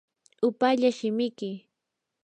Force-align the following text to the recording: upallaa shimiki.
upallaa 0.47 0.95
shimiki. 0.99 1.51